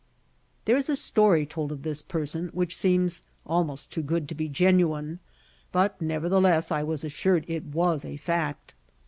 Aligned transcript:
There 0.65 0.75
is 0.77 0.89
a 0.89 0.95
story 0.95 1.45
told 1.45 1.71
of 1.71 1.83
this 1.83 2.01
person 2.01 2.47
which 2.53 2.75
seems 2.75 3.21
almost 3.45 3.91
too 3.91 4.01
good 4.01 4.27
to 4.29 4.33
be 4.33 4.49
genuine, 4.49 5.19
but 5.71 6.01
nevertheless 6.01 6.71
I 6.71 6.81
was 6.81 7.03
assured 7.03 7.45
it 7.47 7.65
was 7.65 8.03
a 8.03 8.17
fact. 8.17 8.73